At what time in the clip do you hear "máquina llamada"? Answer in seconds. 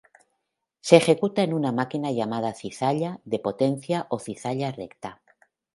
1.71-2.55